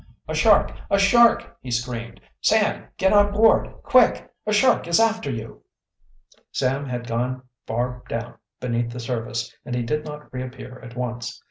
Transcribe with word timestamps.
"A 0.27 0.33
shark! 0.33 0.71
a 0.89 0.97
shark!" 0.97 1.57
he 1.61 1.69
screamed. 1.69 2.19
"Sam, 2.39 2.87
get 2.97 3.13
on 3.13 3.31
board, 3.31 3.71
quick! 3.83 4.33
A 4.47 4.51
shark 4.51 4.87
is 4.87 4.99
after 4.99 5.29
you!" 5.29 5.61
Sam 6.51 6.87
had 6.87 7.05
gone 7.05 7.43
far 7.67 8.01
down 8.09 8.33
beneath 8.59 8.89
the 8.91 8.99
surface 8.99 9.55
and 9.63 9.75
he 9.75 9.83
did 9.83 10.03
not 10.03 10.33
reappear 10.33 10.79
at 10.79 10.95
once. 10.95 11.39